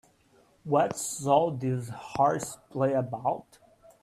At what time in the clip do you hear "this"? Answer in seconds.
1.51-1.89